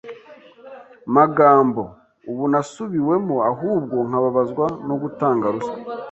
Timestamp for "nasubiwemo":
2.51-3.35